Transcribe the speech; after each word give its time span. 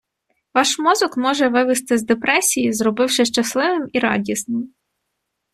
Ваш 0.53 0.77
мозок 0.79 1.17
може 1.17 1.47
вивести 1.47 1.97
з 1.97 2.03
депресії, 2.03 2.73
зробивши 2.73 3.25
щасливим 3.25 3.89
і 3.93 3.99
радісним. 3.99 4.73